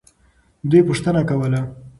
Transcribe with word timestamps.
دوی 0.69 0.81
پوښتنه 0.89 1.21
کوله. 1.29 1.61